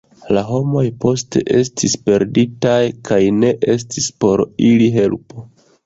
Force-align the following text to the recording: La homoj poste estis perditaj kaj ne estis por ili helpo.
La 0.35 0.41
homoj 0.45 0.85
poste 1.03 1.43
estis 1.59 1.95
perditaj 2.09 2.81
kaj 3.11 3.23
ne 3.45 3.55
estis 3.79 4.13
por 4.25 4.49
ili 4.73 4.93
helpo. 5.01 5.51